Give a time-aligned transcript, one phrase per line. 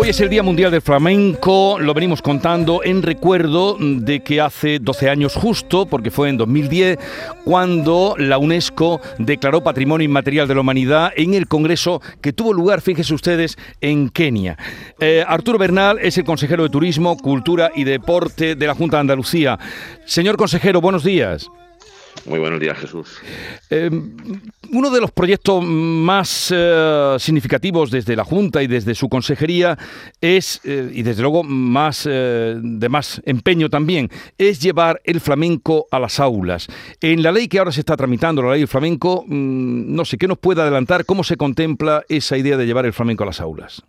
[0.00, 4.78] Hoy es el Día Mundial del Flamenco, lo venimos contando en recuerdo de que hace
[4.78, 6.98] 12 años justo, porque fue en 2010,
[7.44, 12.80] cuando la UNESCO declaró Patrimonio Inmaterial de la Humanidad en el Congreso que tuvo lugar,
[12.80, 14.56] fíjense ustedes, en Kenia.
[15.00, 19.00] Eh, Arturo Bernal es el consejero de Turismo, Cultura y Deporte de la Junta de
[19.00, 19.58] Andalucía.
[20.04, 21.50] Señor consejero, buenos días.
[22.26, 23.18] Muy buenos días, Jesús.
[23.70, 23.90] Eh,
[24.72, 29.78] uno de los proyectos más eh, significativos desde la Junta y desde su consejería
[30.20, 35.98] es, eh, y desde luego más de más empeño también, es llevar el flamenco a
[35.98, 36.66] las aulas.
[37.00, 40.18] En la ley que ahora se está tramitando, la ley del flamenco, mm, no sé,
[40.18, 41.04] ¿qué nos puede adelantar?
[41.04, 43.82] ¿Cómo se contempla esa idea de llevar el flamenco a las aulas?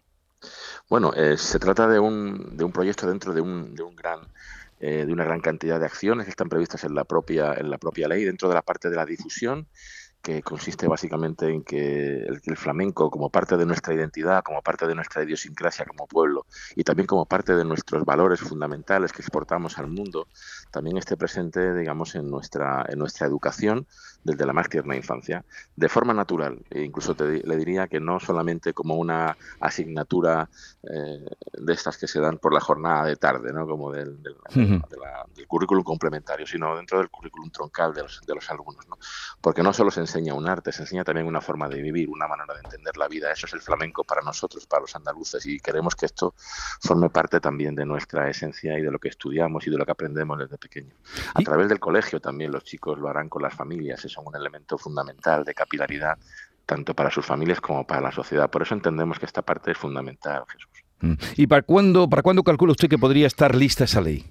[0.89, 4.21] Bueno, se trata de un, de un proyecto dentro de un, de un gran
[4.79, 7.77] eh, de una gran cantidad de acciones que están previstas en la propia en la
[7.77, 9.67] propia ley dentro de la parte de la difusión
[10.21, 14.95] que consiste básicamente en que el, flamenco, como parte de nuestra identidad, como parte de
[14.95, 19.87] nuestra idiosincrasia como pueblo y también como parte de nuestros valores fundamentales que exportamos al
[19.87, 20.27] mundo,
[20.71, 23.87] también esté presente, digamos, en nuestra, en nuestra educación
[24.23, 26.59] desde la más tierna infancia, de forma natural.
[26.69, 30.49] E incluso te, le diría que no solamente como una asignatura
[30.83, 33.65] eh, de estas que se dan por la jornada de tarde, ¿no?
[33.65, 38.49] como del, del, del currículum complementario, sino dentro del currículum troncal de los, de los
[38.51, 38.87] alumnos.
[38.89, 38.97] ¿no?
[39.39, 42.27] Porque no solo se enseña un arte, se enseña también una forma de vivir, una
[42.27, 43.31] manera de entender la vida.
[43.31, 46.33] Eso es el flamenco para nosotros, para los andaluces, y queremos que esto
[46.81, 49.91] forme parte también de nuestra esencia y de lo que estudiamos y de lo que
[49.91, 50.93] aprendemos desde pequeño.
[51.33, 54.77] A través del colegio también los chicos lo harán con las familias, son un elemento
[54.77, 56.17] fundamental de capilaridad
[56.65, 58.49] tanto para sus familias como para la sociedad.
[58.49, 60.69] Por eso entendemos que esta parte es fundamental, Jesús.
[61.01, 61.13] Mm.
[61.37, 64.29] ¿Y para cuándo, para cuándo calcula usted que podría estar lista esa ley?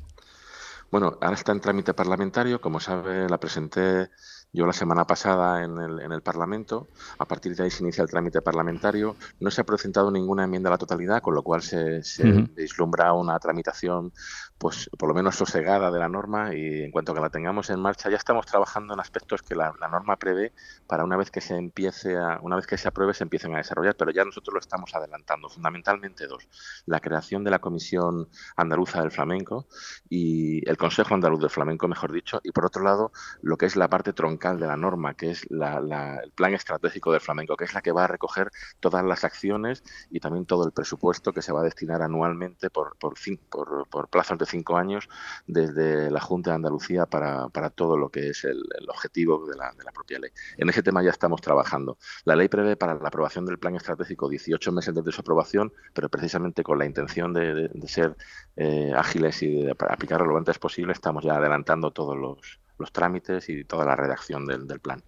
[0.90, 2.60] Bueno, ahora está en trámite parlamentario.
[2.60, 4.10] Como sabe, la presenté
[4.52, 6.88] yo la semana pasada en el, en el Parlamento,
[7.18, 10.70] a partir de ahí se inicia el trámite parlamentario, no se ha presentado ninguna enmienda
[10.70, 12.24] a la totalidad, con lo cual se, se
[12.56, 14.12] vislumbra una tramitación
[14.56, 17.78] pues por lo menos sosegada de la norma y en cuanto que la tengamos en
[17.78, 20.52] marcha ya estamos trabajando en aspectos que la, norma prevé
[20.86, 23.58] para una vez que se empiece a, una vez que se apruebe se empiecen a
[23.58, 26.48] desarrollar, pero ya nosotros lo estamos adelantando, fundamentalmente dos,
[26.86, 29.66] la creación de la Comisión Andaluza del Flamenco
[30.08, 33.76] y el Consejo Andaluz del Flamenco, mejor dicho, y por otro lado lo que es
[33.76, 37.74] la parte troncal de la norma, que es el plan estratégico del flamenco, que es
[37.74, 38.50] la que va a recoger
[38.80, 42.96] todas las acciones y también todo el presupuesto que se va a destinar anualmente por,
[42.98, 43.14] por,
[43.50, 45.08] por, por plazos de cinco años
[45.46, 49.72] desde la Junta de Andalucía para, para todo lo que es el, objetivo de la,
[49.72, 50.30] de la, propia ley.
[50.56, 51.98] En ese tema ya estamos trabajando.
[52.24, 56.08] La ley prevé para la aprobación del plan estratégico 18 meses desde su aprobación, pero
[56.08, 58.16] precisamente con la intención de, de, ser
[58.56, 63.48] eh, ágiles y de aplicarlo lo antes posible, estamos ya adelantando todos los, los trámites
[63.48, 65.02] y toda la redacción del, del plan.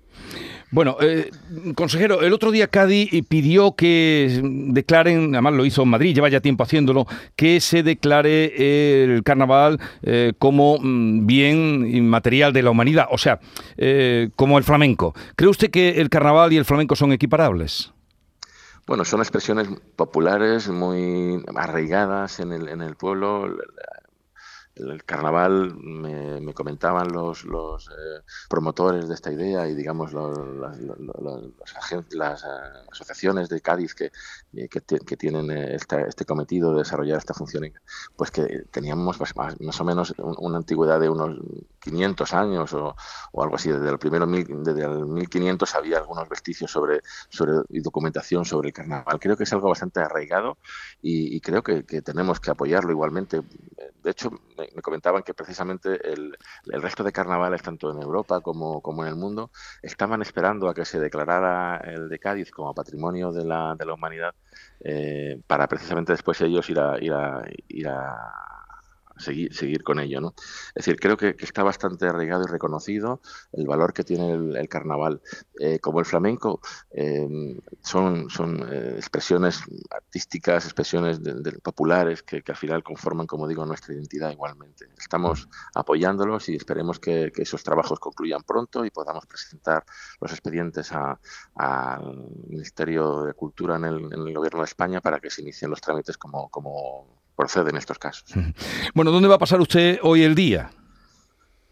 [0.70, 1.30] Bueno, eh,
[1.74, 6.40] consejero, el otro día Cádiz pidió que declaren, además lo hizo en Madrid, lleva ya
[6.40, 13.06] tiempo haciéndolo, que se declare el carnaval eh, como mm, bien inmaterial de la humanidad,
[13.10, 13.40] o sea,
[13.76, 15.14] eh, como el flamenco.
[15.34, 17.92] ¿Cree usted que el carnaval y el flamenco son equiparables?
[18.86, 23.56] Bueno, son expresiones populares muy arraigadas en el, en el pueblo
[24.76, 30.78] el carnaval me, comentaban los, los eh, promotores de esta idea y digamos los, las,
[31.92, 32.46] eh,
[32.90, 34.12] asociaciones de Cádiz que,
[34.54, 34.68] eh,
[35.18, 37.72] tienen este cometido de desarrollar esta función,
[38.16, 41.38] pues que teníamos pues, más, o menos una antigüedad de unos
[41.80, 42.94] 500 años o,
[43.42, 43.70] algo así.
[43.70, 48.74] Desde el primero desde el 1500 había algunos vestigios sobre, sobre y documentación sobre el
[48.74, 49.18] carnaval.
[49.18, 50.58] Creo que es algo bastante arraigado
[51.02, 53.40] y, creo que, tenemos que apoyarlo igualmente.
[54.02, 59.02] De hecho, me, comentaban que precisamente el, resto de carnavales, tanto en Europa como, como,
[59.04, 59.50] en el mundo,
[59.82, 63.94] estaban esperando a que se declarara el de Cádiz como patrimonio de la, de la
[63.94, 64.34] humanidad
[64.80, 68.59] eh, para precisamente después ellos ir a, ir a, ir a
[69.20, 70.20] seguir, seguir con ello.
[70.20, 70.34] ¿no?
[70.74, 73.20] Es decir, creo que, está bastante arraigado y reconocido
[73.52, 75.20] el valor que tiene el, carnaval.
[75.58, 82.56] Eh, como el flamenco, em, son, son eh, expresiones artísticas, expresiones de, populares que, al
[82.56, 84.88] final conforman, como digo, nuestra identidad igualmente.
[84.98, 89.84] Estamos apoyándolos y esperemos que, esos trabajos concluyan pronto y podamos presentar
[90.20, 95.30] los expedientes al Ministerio de Cultura en el, en el Gobierno de España para que
[95.30, 98.24] se inicien los trámites como, como procede en estos casos.
[98.94, 100.70] Bueno, ¿dónde va a pasar usted hoy el día?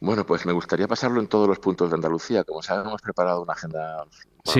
[0.01, 2.45] Bueno, pues me gustaría pasarlo en todos los puntos de Andalucía.
[2.45, 4.05] Como saben, hemos preparado una agenda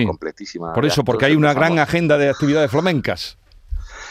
[0.05, 0.73] completísima.
[0.73, 3.37] Por eso, porque hay una gran agenda de actividades flamencas.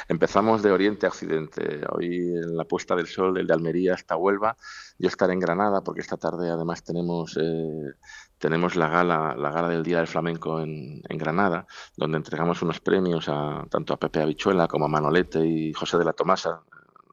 [0.08, 1.82] Empezamos de oriente a occidente.
[1.90, 4.56] Hoy en la puesta del sol, del de Almería hasta Huelva.
[4.98, 7.92] Yo estaré en Granada porque esta tarde además tenemos eh,
[8.38, 11.66] tenemos la gala, la gala del Día del Flamenco en, en, Granada,
[11.96, 16.04] donde entregamos unos premios a tanto a Pepe Habichuela como a Manolete y José de
[16.04, 16.62] la Tomasa,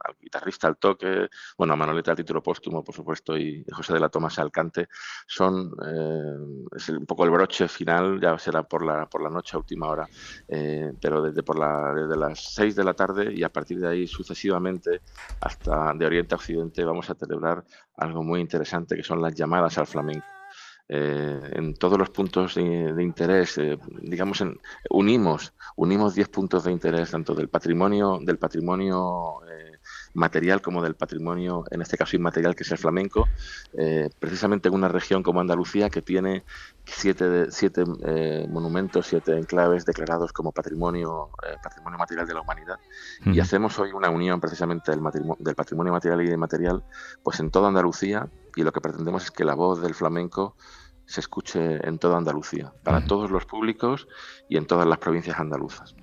[0.07, 3.99] al guitarrista al toque, bueno, a Manolete al título póstumo, por supuesto, y José de
[3.99, 4.87] la Tomasa al cante,
[5.27, 9.55] son eh, es un poco el broche final, ya será por la, por la noche
[9.55, 10.07] a última hora,
[10.47, 13.87] eh, pero desde, por la, desde las 6 de la tarde y a partir de
[13.87, 15.01] ahí sucesivamente
[15.41, 17.63] hasta de Oriente a Occidente vamos a celebrar
[17.97, 20.25] algo muy interesante que son las llamadas al flamenco.
[20.87, 22.61] Eh, en todos los puntos de,
[23.01, 23.59] interés,
[24.03, 24.59] digamos, en,
[24.91, 29.39] unimos unimos 10 puntos de interés tanto del patrimonio del patrimonio
[30.15, 33.27] material como del patrimonio, en este caso inmaterial, que es el flamenco,
[34.19, 36.43] precisamente en una región como Andalucía que tiene
[36.85, 37.83] siete, siete
[38.47, 41.29] monumentos, siete enclaves declarados como patrimonio
[41.61, 42.79] patrimonio material de la humanidad.
[43.25, 45.01] Y hacemos hoy una unión precisamente del,
[45.39, 46.83] del patrimonio material y inmaterial,
[47.23, 50.55] pues en toda Andalucía y lo que pretendemos es que la voz del flamenco
[51.05, 54.07] se escuche en toda Andalucía, para todos los públicos
[54.49, 55.95] y en todas las provincias andaluzas.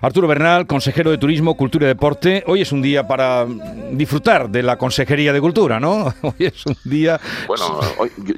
[0.00, 2.44] Arturo Bernal, consejero de Turismo, Cultura y Deporte.
[2.46, 3.46] Hoy es un día para
[3.92, 6.12] disfrutar de la Consejería de Cultura, ¿no?
[6.22, 7.18] Hoy es un día...
[7.46, 7.80] Bueno,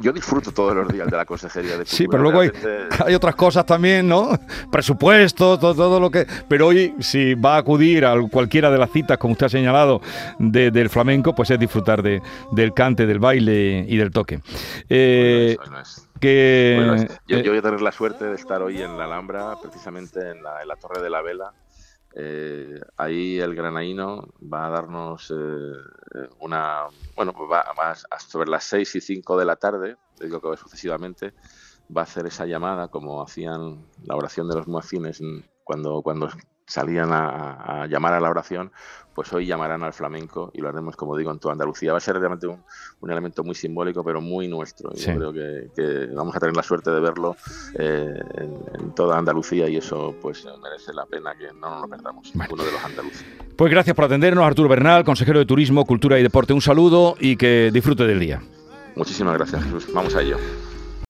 [0.01, 1.97] yo, disfruto todos los días de la Consejería de Cultura.
[1.97, 2.41] Sí, pero luego
[3.07, 4.31] hay, otras cosas también, ¿no?
[4.71, 6.27] Presupuestos, todo, todo, lo que...
[6.49, 10.01] Pero hoy, si va a acudir a cualquiera de las citas, como usted ha señalado,
[10.39, 12.23] del flamenco, pues es disfrutar de,
[12.53, 14.41] del cante, del baile y del toque.
[14.89, 15.57] Eh,
[16.21, 20.43] que, yo, voy a tener la suerte de estar hoy en la Alhambra, precisamente en
[20.43, 21.53] la, Torre de la Vela.
[22.15, 26.85] Eh, ahí el granaíno va a darnos eh, una.
[27.15, 31.35] Bueno, pues va, a sobre las 6 y 5 de la tarde, digo que sucesivamente,
[31.95, 35.21] va a hacer esa llamada como hacían la oración de los muafines
[35.63, 36.29] cuando, cuando
[36.67, 38.73] salían a, llamar a la oración,
[39.15, 41.93] pues hoy llamarán al flamenco y lo haremos, como digo, en toda Andalucía.
[41.93, 44.93] Va a ser realmente un, elemento muy simbólico, pero muy nuestro.
[44.93, 47.37] Yo creo que, vamos a tener la suerte de verlo
[47.79, 52.33] eh, en, toda Andalucía y eso pues merece la pena que no nos lo perdamos,
[52.35, 53.25] uno de los andaluces.
[53.57, 56.53] Pues gracias por atendernos, Arturo Bernal, consejero de Turismo, Cultura y Deporte.
[56.53, 58.43] Un saludo y que disfrute del día.
[58.97, 59.89] Muchísimas gracias, Jesús.
[59.95, 60.37] Vamos a ello.